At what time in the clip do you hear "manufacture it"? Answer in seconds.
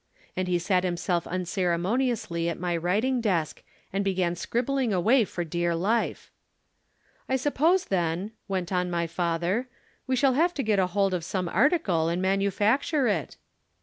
12.19-13.37